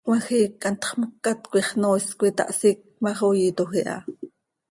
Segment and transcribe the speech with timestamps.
[0.05, 3.97] Cmajiic quih hantx mocat coi xnoois coi tahsíc ma x, oiitoj iha.